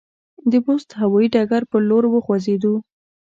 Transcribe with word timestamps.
د 0.51 0.53
بُست 0.65 0.89
هوایي 1.01 1.27
ډګر 1.35 1.61
پر 1.71 1.81
لور 1.89 2.03
وخوځېدو. 2.09 2.73